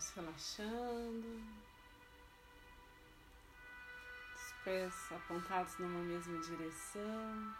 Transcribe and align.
Vamos 0.00 0.14
relaxando. 0.14 1.42
Os 4.34 4.52
pés 4.64 5.12
apontados 5.12 5.78
numa 5.78 6.00
mesma 6.00 6.40
direção. 6.40 7.54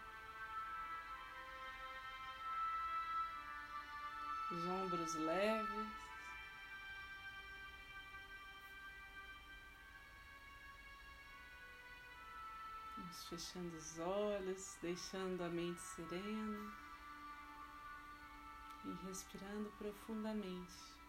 Os 4.53 4.65
ombros 4.65 5.15
leves. 5.17 5.89
Vamos 12.97 13.29
fechando 13.29 13.77
os 13.77 13.99
olhos, 13.99 14.79
deixando 14.81 15.45
a 15.45 15.49
mente 15.51 15.81
serena 15.83 16.73
e 18.87 19.07
respirando 19.07 19.71
profundamente. 19.73 21.00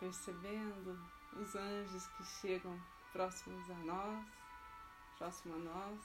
Percebendo 0.00 0.98
os 1.36 1.54
anjos 1.54 2.06
que 2.08 2.24
chegam 2.24 2.80
próximos 3.12 3.70
a 3.70 3.74
nós, 3.84 4.26
próximo 5.18 5.54
a 5.54 5.58
nós, 5.58 6.00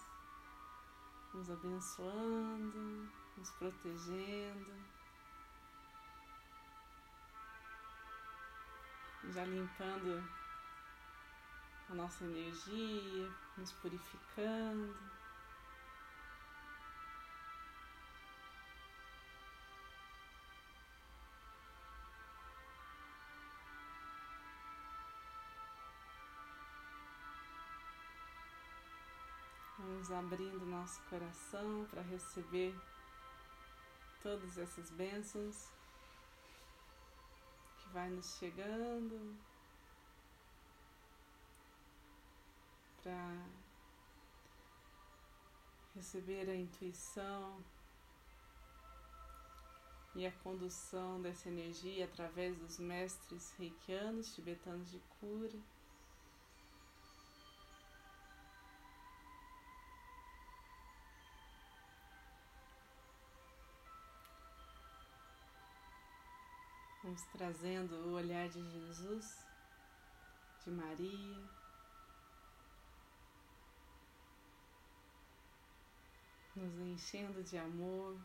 nos 1.34 1.50
abençoando, 1.50 3.10
nos 3.38 3.50
protegendo, 3.52 4.76
já 9.30 9.46
limpando 9.46 10.24
a 11.90 11.96
nossa 11.96 12.26
energia, 12.26 13.32
nos 13.58 13.72
purificando. 13.72 15.15
Vamos 30.08 30.26
abrindo 30.26 30.66
nosso 30.68 31.02
coração 31.10 31.88
para 31.90 32.04
receber 32.04 32.76
todas 34.22 34.56
essas 34.56 34.92
bênçãos 34.92 35.70
que 37.80 37.90
vai 37.90 38.08
nos 38.12 38.38
chegando 38.38 39.36
para 43.02 43.48
receber 45.96 46.50
a 46.52 46.56
intuição 46.56 47.64
e 50.14 50.28
a 50.28 50.32
condução 50.32 51.20
dessa 51.20 51.50
energia 51.50 52.06
através 52.06 52.56
dos 52.60 52.78
mestres 52.78 53.56
reikianos 53.58 54.36
tibetanos 54.36 54.92
de 54.92 55.00
cura. 55.20 55.75
Vamos 67.16 67.32
trazendo 67.32 67.96
o 67.96 68.12
olhar 68.12 68.50
de 68.50 68.62
Jesus, 68.62 69.48
de 70.66 70.70
Maria. 70.70 71.42
Nos 76.54 76.78
enchendo 76.78 77.42
de 77.42 77.58
amor, 77.58 78.18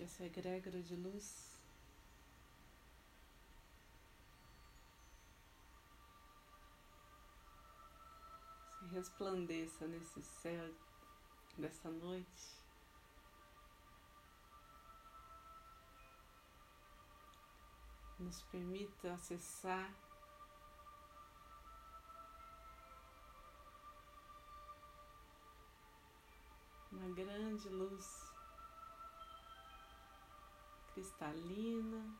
que 0.00 0.04
essa 0.04 0.24
egrégora 0.24 0.82
de 0.82 0.96
luz 0.96 1.60
se 8.78 8.84
resplandeça 8.86 9.86
nesse 9.86 10.22
céu 10.22 10.74
dessa 11.58 11.90
noite. 11.90 12.56
Nos 18.18 18.40
permita 18.44 19.12
acessar 19.12 19.92
uma 26.90 27.14
grande 27.14 27.68
luz 27.68 28.29
cristalina, 31.00 32.14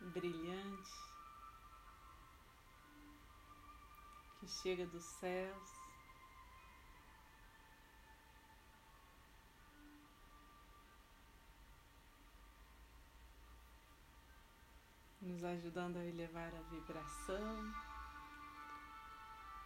brilhante, 0.00 0.90
que 4.40 4.48
chega 4.48 4.86
dos 4.86 5.04
céus. 5.04 5.68
Nos 15.20 15.44
ajudando 15.44 15.98
a 15.98 16.04
elevar 16.06 16.54
a 16.54 16.62
vibração 16.70 17.74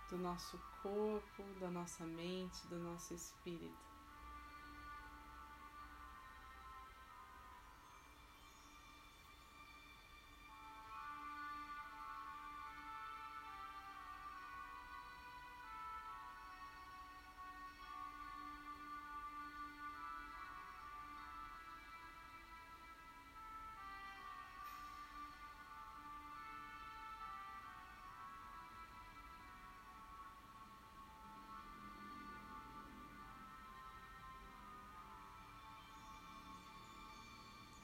do 0.08 0.18
nosso 0.18 0.58
corpo, 0.82 1.44
da 1.60 1.70
nossa 1.70 2.04
mente, 2.04 2.66
do 2.66 2.78
nosso 2.80 3.14
espírito. 3.14 3.89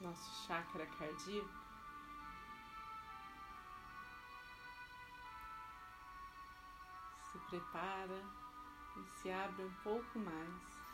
Nosso 0.07 0.47
chakra 0.47 0.85
cardíaco. 0.85 1.49
Se 7.31 7.37
prepara 7.49 8.23
e 8.97 9.05
se 9.05 9.29
abre 9.29 9.65
um 9.65 9.73
pouco 9.83 10.19
mais. 10.19 10.86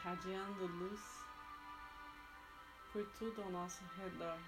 Irradiando 0.00 0.66
luz 0.66 1.00
por 2.90 3.06
tudo 3.18 3.42
ao 3.42 3.50
nosso 3.50 3.84
redor. 3.96 4.38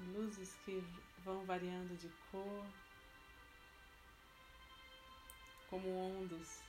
Luzes 0.00 0.54
que 0.64 0.84
vão 1.24 1.44
variando 1.44 1.96
de 1.96 2.08
cor, 2.30 2.66
como 5.68 6.18
ondas 6.20 6.62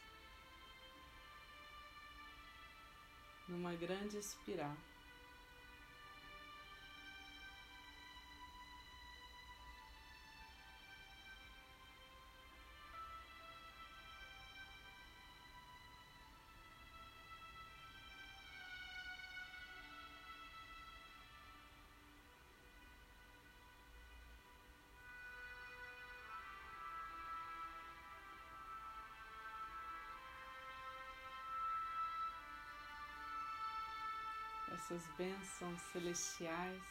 numa 3.48 3.74
grande 3.75 4.18
espiral. 4.18 4.78
Essas 34.92 35.08
bênçãos 35.16 35.82
celestiais. 35.94 36.84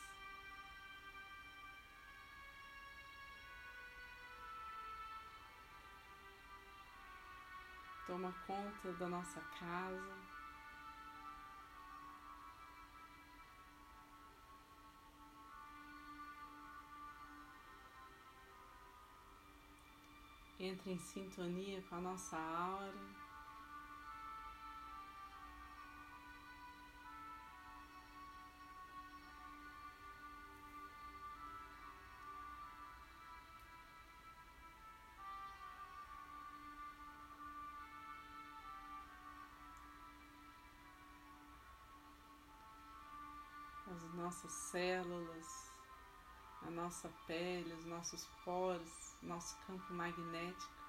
Toma 8.06 8.35
conta 8.47 8.93
da 8.94 9.08
nossa 9.08 9.41
casa. 9.58 10.17
Entra 20.58 20.91
em 20.91 20.99
sintonia 20.99 21.82
com 21.82 21.97
a 21.97 22.00
nossa 22.00 22.37
aura. 22.37 23.29
As 44.10 44.14
nossas 44.14 44.52
células, 44.52 45.72
a 46.66 46.70
nossa 46.70 47.08
pele, 47.26 47.72
os 47.74 47.84
nossos 47.86 48.26
poros, 48.44 49.16
nosso 49.22 49.56
campo 49.66 49.92
magnético 49.92 50.80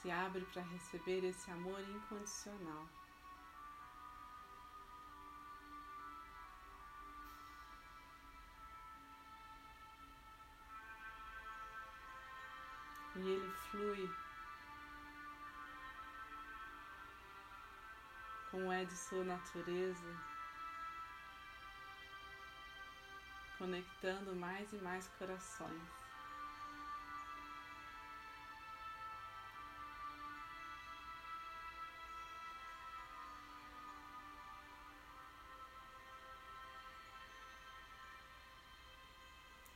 se 0.00 0.10
abre 0.10 0.44
para 0.46 0.62
receber 0.62 1.24
esse 1.24 1.50
amor 1.50 1.80
incondicional. 1.80 2.88
E 13.16 13.20
ele 13.20 13.52
flui 13.70 14.10
como 18.50 18.72
é 18.72 18.84
de 18.84 18.96
sua 18.96 19.24
natureza 19.24 20.37
conectando 23.58 24.34
mais 24.36 24.72
e 24.72 24.76
mais 24.76 25.08
corações. 25.18 25.82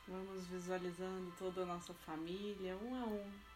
Vamos 0.07 0.47
visualizando 0.47 1.31
toda 1.37 1.63
a 1.63 1.65
nossa 1.65 1.93
família, 1.93 2.77
um 2.77 2.95
a 2.95 3.05
um. 3.05 3.52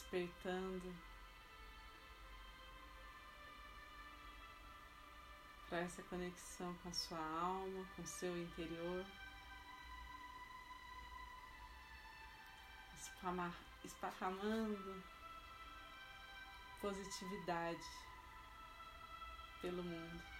Despertando 0.00 0.94
para 5.68 5.80
essa 5.80 6.02
conexão 6.04 6.74
com 6.82 6.88
a 6.88 6.92
sua 6.92 7.18
alma, 7.18 7.86
com 7.94 8.02
o 8.02 8.06
seu 8.06 8.36
interior, 8.42 9.04
esparramando 13.84 15.02
positividade 16.80 17.84
pelo 19.60 19.82
mundo. 19.82 20.39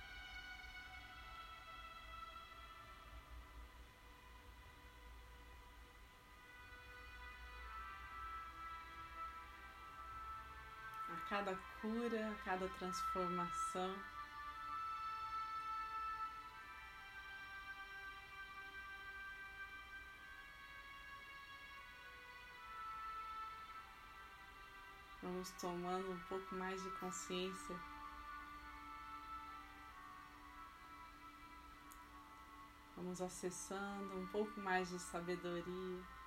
Cada 11.40 11.56
cura, 11.80 12.36
cada 12.44 12.68
transformação. 12.68 13.94
Vamos 25.22 25.50
tomando 25.52 26.12
um 26.12 26.18
pouco 26.28 26.54
mais 26.54 26.82
de 26.82 26.90
consciência 26.98 27.76
Vamos 32.96 33.22
acessando 33.22 34.14
um 34.14 34.26
pouco 34.26 34.60
mais 34.60 34.90
de 34.90 34.98
sabedoria. 34.98 36.19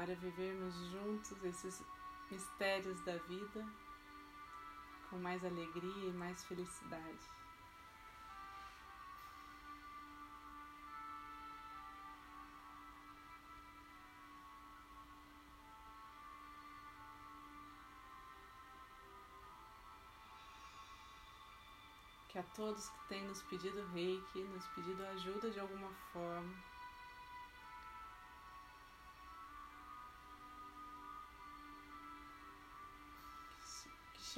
Para 0.00 0.14
vivermos 0.14 0.74
juntos 0.86 1.44
esses 1.44 1.84
mistérios 2.30 2.98
da 3.02 3.18
vida 3.18 3.68
com 5.10 5.18
mais 5.18 5.44
alegria 5.44 6.08
e 6.08 6.12
mais 6.14 6.42
felicidade. 6.46 7.18
Que 22.30 22.38
a 22.38 22.42
todos 22.54 22.88
que 22.88 23.08
têm 23.08 23.28
nos 23.28 23.42
pedido 23.42 23.86
reiki, 23.88 24.40
nos 24.44 24.66
pedido 24.68 25.04
ajuda 25.08 25.50
de 25.50 25.60
alguma 25.60 25.90
forma, 26.10 26.69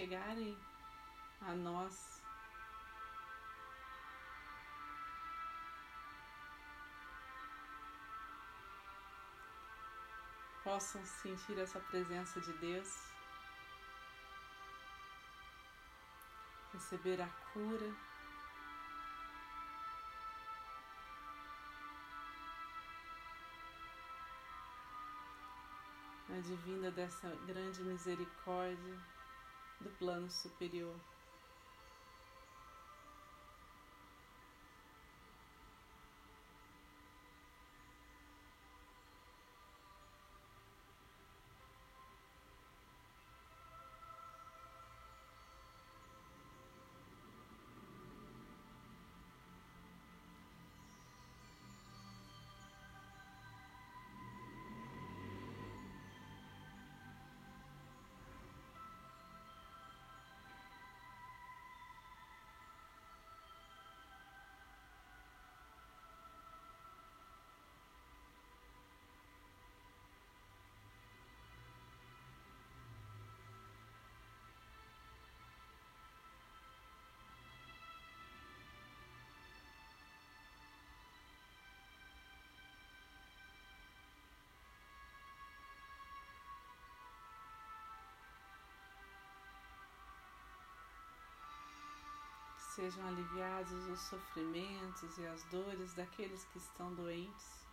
chegarem 0.02 0.59
a 1.42 1.52
nós. 1.54 2.21
Possam 10.64 11.04
sentir 11.04 11.56
essa 11.59 11.78
presença 11.78 12.40
de 12.40 12.52
Deus, 12.54 13.12
receber 16.73 17.21
a 17.21 17.28
cura. 17.52 17.94
a 26.30 26.40
divina 26.40 26.90
dessa 26.90 27.28
grande 27.47 27.82
misericórdia 27.82 28.99
do 29.83 29.91
plano 29.91 30.31
superior. 30.31 30.95
Sejam 92.75 93.07
aliviados 93.07 93.87
os 93.88 94.00
sofrimentos 94.00 95.19
e 95.19 95.26
as 95.26 95.45
dores 95.45 95.93
daqueles 95.93 96.43
que 96.47 96.57
estão 96.57 96.95
doentes, 96.95 97.67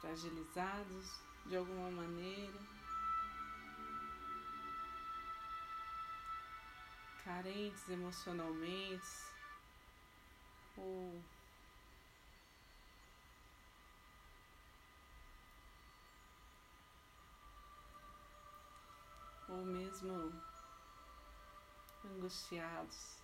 fragilizados 0.00 1.20
de 1.46 1.56
alguma 1.56 1.88
maneira, 1.90 2.58
carentes 7.24 7.88
emocionalmente 7.88 9.06
ou 10.76 11.22
ou 19.48 19.64
mesmo 19.64 20.49
angustiados. 22.08 23.18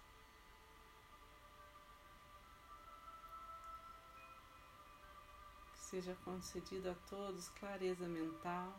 Que 5.73 5.79
seja 5.79 6.17
concedido 6.25 6.91
a 6.91 6.95
todos 7.09 7.49
clareza 7.51 8.07
mental 8.07 8.73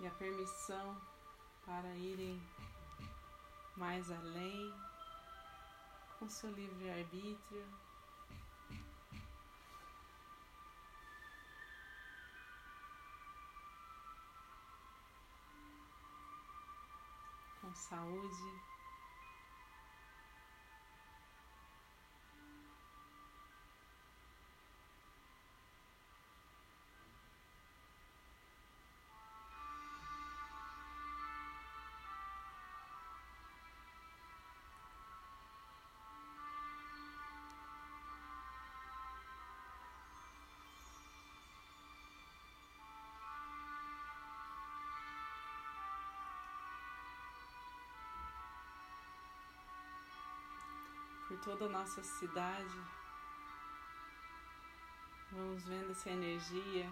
e 0.00 0.06
a 0.06 0.10
permissão 0.12 1.00
para 1.64 1.88
irem 1.96 2.40
mais 3.76 4.10
além 4.10 4.74
com 6.18 6.28
seu 6.28 6.50
livre-arbítrio. 6.50 7.66
com 7.66 7.87
saúde. 17.78 18.77
Por 51.28 51.36
toda 51.40 51.66
a 51.66 51.68
nossa 51.68 52.02
cidade. 52.02 52.82
Vamos 55.30 55.62
vendo 55.64 55.90
essa 55.90 56.08
energia. 56.08 56.90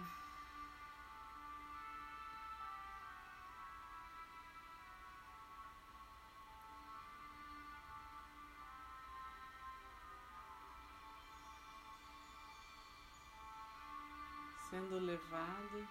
Sendo 14.69 14.99
levado 14.99 15.87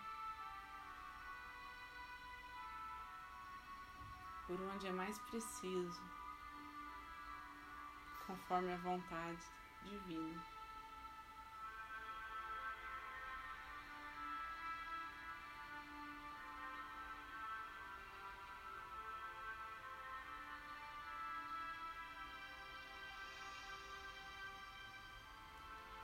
por 4.46 4.60
onde 4.60 4.86
é 4.86 4.92
mais 4.92 5.18
preciso 5.18 6.25
conforme 8.36 8.72
a 8.72 8.76
vontade 8.76 9.38
divina. 9.84 10.42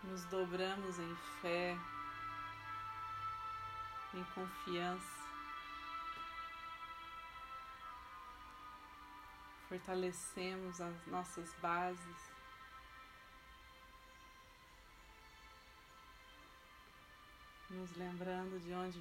Nos 0.05 0.25
dobramos 0.25 0.99
em 0.99 1.17
fé, 1.41 1.77
em 4.15 4.25
confiança. 4.35 5.22
Fortalecemos 9.73 10.83
as 10.83 11.07
nossas 11.07 11.51
bases. 11.55 12.31
Nos 17.71 17.97
lembrando 17.97 18.61
de 18.61 18.75
onde 18.75 18.99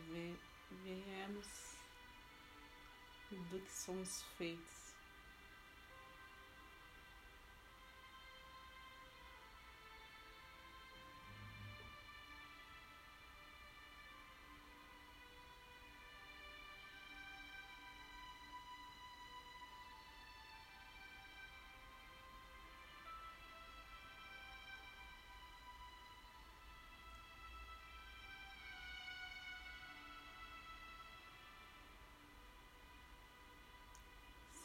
viemos 0.82 1.48
e 3.34 3.36
do 3.36 3.60
que 3.60 3.72
somos 3.72 4.24
feitos. 4.38 4.91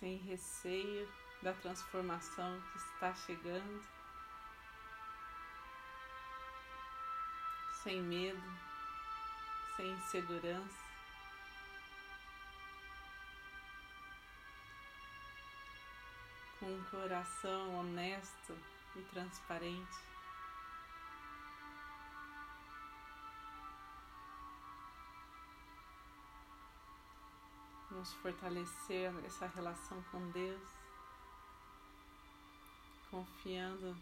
Sem 0.07 0.19
receio 0.19 1.09
da 1.43 1.53
transformação 1.53 2.63
que 2.71 2.79
está 2.79 3.13
chegando, 3.13 3.83
sem 7.83 8.01
medo, 8.03 8.41
sem 9.77 9.91
insegurança. 9.91 10.87
Com 16.61 16.67
um 16.67 16.85
coração 16.85 17.81
honesto 17.81 18.57
e 18.95 19.03
transparente. 19.13 20.16
Nos 28.07 28.15
fortalecer 28.15 29.13
essa 29.25 29.47
relação 29.47 30.01
com 30.13 30.31
Deus, 30.31 30.69
confiando 33.11 33.97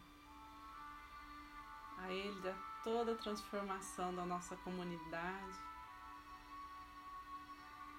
a 1.99 2.11
Ele 2.11 2.51
a 2.51 2.83
toda 2.83 3.13
a 3.13 3.17
transformação 3.17 4.15
da 4.15 4.27
nossa 4.27 4.57
comunidade, 4.57 5.59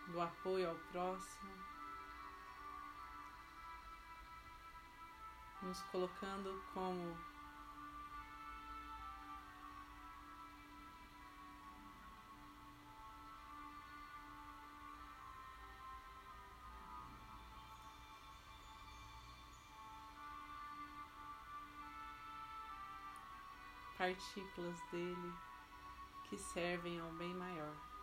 do 0.10 0.22
apoio 0.22 0.70
ao 0.70 0.76
próximo, 0.92 1.52
nos 5.64 5.82
colocando 5.92 6.64
como 6.72 7.18
partículas 24.06 24.80
dele 24.92 25.34
que 26.30 26.38
servem 26.38 27.00
ao 27.00 27.10
bem 27.14 27.34
maior. 27.34 27.95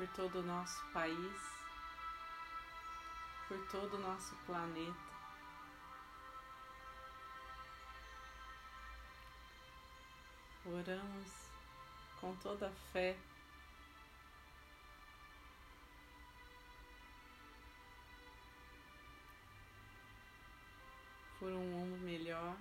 Por 0.00 0.08
todo 0.08 0.38
o 0.38 0.42
nosso 0.42 0.82
país, 0.94 1.42
por 3.46 3.58
todo 3.66 3.96
o 3.96 3.98
nosso 3.98 4.34
planeta. 4.46 4.94
Oramos 10.64 11.30
com 12.18 12.34
toda 12.36 12.68
a 12.68 12.72
fé. 12.92 13.14
Por 21.38 21.52
um 21.52 21.58
mundo 21.58 22.02
melhor, 22.02 22.56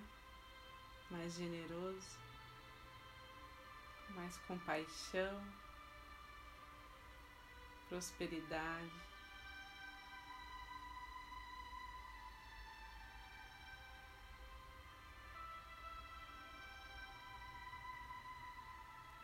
mais 1.09 1.35
generoso, 1.35 2.19
mais 4.09 4.37
compaixão, 4.39 5.41
prosperidade. 7.89 9.09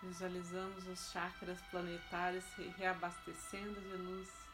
Visualizamos 0.01 0.87
os 0.87 1.11
chakras 1.11 1.61
planetários 1.71 2.43
se 2.55 2.63
reabastecendo 2.77 3.79
de 3.79 3.97
luz. 3.97 4.44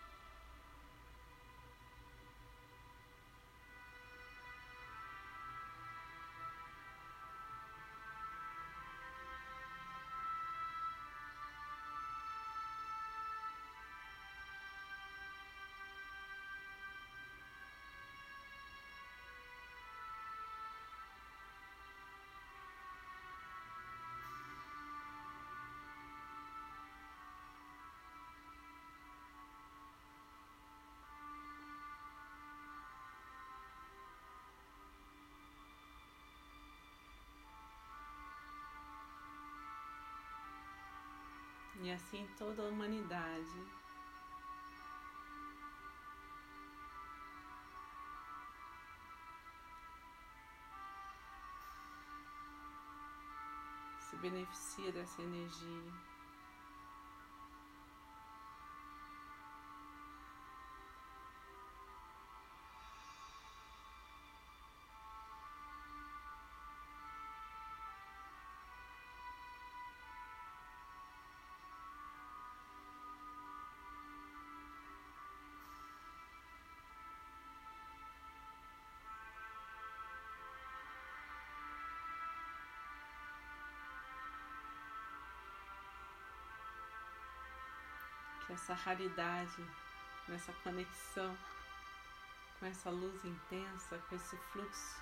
E 41.92 41.94
assim 41.94 42.26
toda 42.38 42.62
a 42.62 42.70
humanidade. 42.70 43.66
Se 54.00 54.16
beneficia 54.18 54.92
dessa 54.94 55.22
energia. 55.22 56.11
Essa 88.52 88.74
raridade, 88.74 89.66
nessa 90.28 90.52
conexão 90.64 91.38
com 92.60 92.66
essa 92.66 92.90
luz 92.90 93.26
intensa, 93.26 93.98
com 94.08 94.16
esse 94.16 94.38
fluxo 94.52 95.02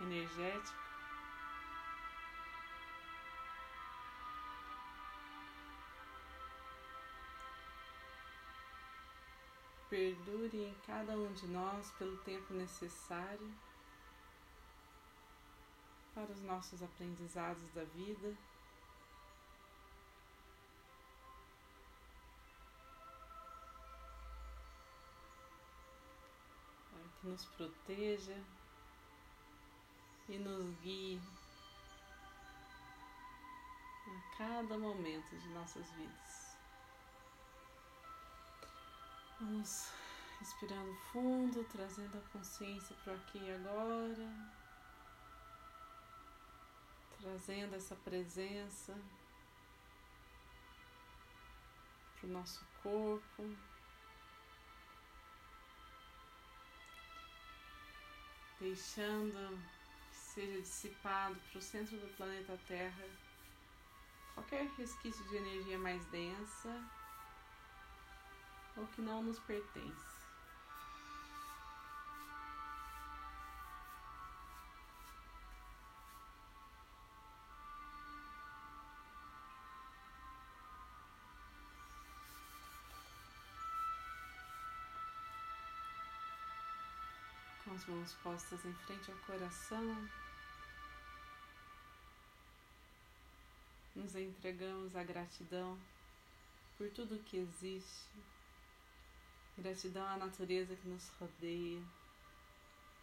energético. 0.00 0.86
Perdure 9.88 10.64
em 10.64 10.74
cada 10.86 11.12
um 11.12 11.32
de 11.32 11.46
nós 11.46 11.92
pelo 11.92 12.16
tempo 12.18 12.52
necessário 12.52 13.54
para 16.12 16.32
os 16.32 16.40
nossos 16.42 16.82
aprendizados 16.82 17.70
da 17.72 17.84
vida. 17.84 18.34
Que 27.20 27.28
nos 27.28 27.44
proteja 27.44 28.36
e 30.28 30.38
nos 30.38 30.74
guie 30.80 31.20
a 34.06 34.36
cada 34.36 34.78
momento 34.78 35.36
de 35.36 35.48
nossas 35.48 35.88
vidas. 35.92 36.56
Vamos 39.40 39.92
respirando 40.40 40.94
fundo, 41.12 41.64
trazendo 41.64 42.16
a 42.18 42.30
consciência 42.32 42.96
para 43.04 43.14
aqui 43.14 43.38
e 43.38 43.52
agora, 43.52 44.52
trazendo 47.20 47.74
essa 47.74 47.94
presença 47.96 48.98
para 52.18 52.28
o 52.28 52.32
nosso 52.32 52.64
corpo. 52.82 53.56
Deixando 58.58 59.58
que 60.08 60.16
seja 60.16 60.60
dissipado 60.60 61.36
para 61.50 61.58
o 61.58 61.62
centro 61.62 61.96
do 61.98 62.06
planeta 62.16 62.58
Terra 62.68 63.04
qualquer 64.34 64.66
resquício 64.76 65.24
de 65.24 65.36
energia 65.36 65.78
mais 65.78 66.04
densa 66.06 66.84
ou 68.76 68.86
que 68.88 69.00
não 69.00 69.22
nos 69.22 69.38
pertence. 69.40 70.15
As 87.76 87.84
mãos 87.84 88.14
postas 88.22 88.64
em 88.64 88.72
frente 88.72 89.10
ao 89.10 89.18
coração, 89.18 90.08
nos 93.94 94.16
entregamos 94.16 94.96
a 94.96 95.04
gratidão 95.04 95.78
por 96.78 96.88
tudo 96.88 97.22
que 97.24 97.36
existe, 97.36 98.08
gratidão 99.58 100.06
à 100.06 100.16
natureza 100.16 100.74
que 100.74 100.88
nos 100.88 101.06
rodeia, 101.20 101.82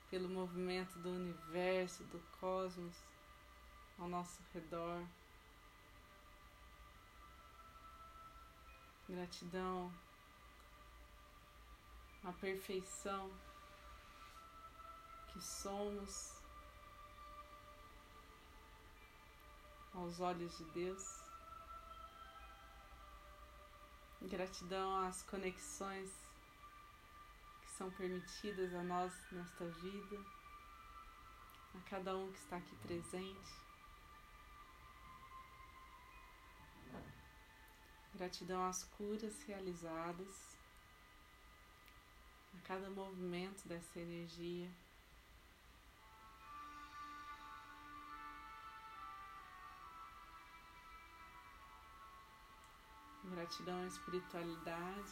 pelo 0.10 0.28
movimento 0.28 0.98
do 1.00 1.10
universo, 1.10 2.04
do 2.06 2.20
cosmos 2.40 2.96
ao 4.00 4.08
nosso 4.08 4.42
redor. 4.56 5.06
Gratidão 9.08 9.94
à 12.24 12.32
perfeição 12.34 13.30
que 15.34 15.42
somos 15.42 16.34
aos 19.94 20.20
olhos 20.20 20.56
de 20.58 20.64
Deus. 20.66 21.24
Gratidão 24.22 25.06
às 25.06 25.24
conexões 25.24 26.10
que 27.62 27.72
são 27.72 27.90
permitidas 27.92 28.74
a 28.74 28.84
nós 28.84 29.14
nesta 29.32 29.66
vida, 29.66 30.18
a 31.76 31.90
cada 31.90 32.16
um 32.16 32.32
que 32.32 32.38
está 32.38 32.58
aqui 32.58 32.76
presente. 32.78 33.64
Gratidão 38.14 38.64
às 38.68 38.84
curas 38.84 39.42
realizadas, 39.44 40.58
a 42.56 42.68
cada 42.68 42.90
movimento 42.92 43.68
dessa 43.68 44.00
energia. 44.00 44.70
Gratidão 53.34 53.82
à 53.82 53.88
espiritualidade, 53.88 55.12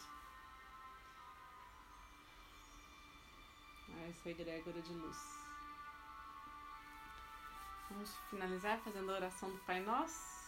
a 3.96 4.08
essa 4.08 4.30
egrégora 4.30 4.80
de 4.80 4.92
luz. 4.92 5.18
Vamos 7.90 8.16
finalizar 8.30 8.78
fazendo 8.78 9.10
a 9.10 9.16
oração 9.16 9.50
do 9.50 9.58
Pai 9.64 9.80
Nosso. 9.80 10.40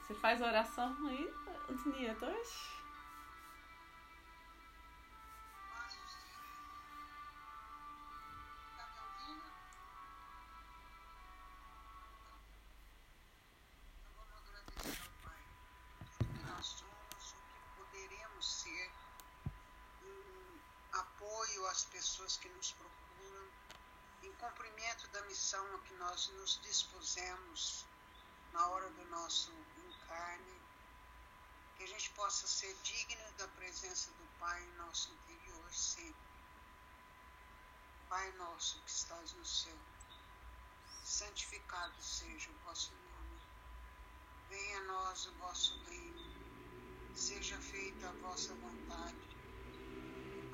Você 0.00 0.14
faz 0.14 0.40
a 0.40 0.46
oração 0.46 0.96
aí, 1.08 1.34
Antonieta, 1.68 2.26
hoje? 2.26 2.79
Nos 26.50 26.60
dispusemos 26.62 27.86
na 28.52 28.66
hora 28.66 28.90
do 28.90 29.04
nosso 29.10 29.52
encarne, 29.86 30.60
que 31.76 31.84
a 31.84 31.86
gente 31.86 32.10
possa 32.10 32.48
ser 32.48 32.74
digno 32.82 33.32
da 33.38 33.46
presença 33.48 34.10
do 34.10 34.26
Pai 34.40 34.60
em 34.60 34.76
nosso 34.78 35.12
interior 35.12 35.72
sempre. 35.72 36.30
Pai 38.08 38.32
nosso 38.32 38.80
que 38.80 38.90
estás 38.90 39.32
no 39.34 39.44
céu, 39.44 39.78
santificado 41.04 42.02
seja 42.02 42.50
o 42.50 42.58
vosso 42.64 42.92
nome. 42.94 43.40
Venha 44.48 44.78
a 44.78 44.84
nós 44.84 45.26
o 45.26 45.32
vosso 45.34 45.78
reino, 45.84 47.14
seja 47.14 47.56
feita 47.60 48.08
a 48.08 48.12
vossa 48.28 48.52
vontade, 48.54 49.36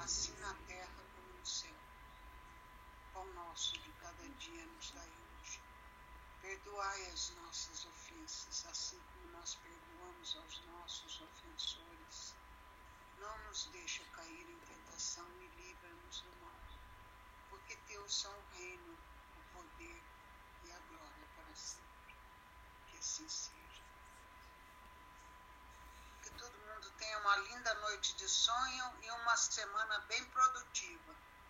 assim 0.00 0.37
na 0.40 0.52
terra 0.66 0.90
céu. 1.42 1.70
Pão 3.14 3.24
nosso 3.32 3.78
de 3.78 3.90
cada 3.92 4.28
dia 4.28 4.66
nos 4.66 4.90
dai. 4.90 5.25
Perdoai 6.46 7.06
as 7.11 7.30
nossas 7.30 7.85
ofensas, 7.87 8.66
assim 8.70 9.00
como 9.12 9.32
nós 9.32 9.56
perdoamos 9.56 10.37
aos 10.37 10.61
nossos 10.66 11.20
ofensores. 11.20 12.37
Não 13.18 13.37
nos 13.48 13.66
deixa 13.72 14.04
cair 14.14 14.48
em 14.48 14.59
tentação 14.61 15.26
e 15.42 15.48
livra-nos 15.61 16.20
do 16.20 16.37
mal. 16.42 16.61
Porque 17.50 17.74
teus 17.88 18.14
são 18.14 18.30
o 18.30 18.44
reino, 18.59 18.96
o 19.37 19.59
poder 19.59 20.00
e 20.62 20.70
a 20.70 20.78
glória 20.88 21.26
para 21.35 21.56
sempre. 21.56 22.14
Que 22.90 22.98
assim 22.98 23.28
seja. 23.28 23.82
Que 26.22 26.30
todo 26.30 26.56
mundo 26.59 26.92
tenha 26.96 27.18
uma 27.18 27.37
linda 27.38 27.74
noite 27.74 28.14
de 28.14 28.28
sonho 28.28 28.92
e 29.02 29.11
uma 29.11 29.37
semana 29.37 29.98
bem 30.02 30.24
produtiva. 30.26 31.25